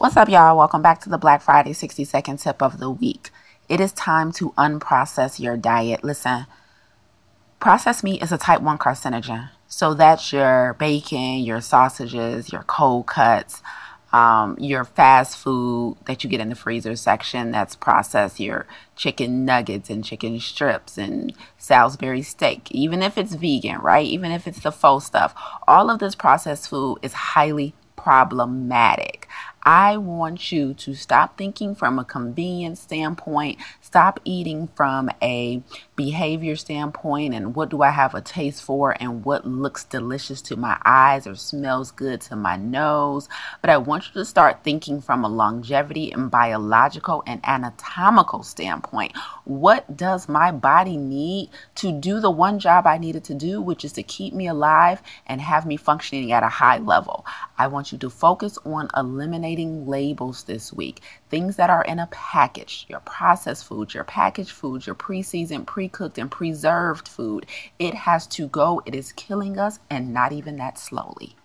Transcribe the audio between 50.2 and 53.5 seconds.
my body need to do the one job I needed to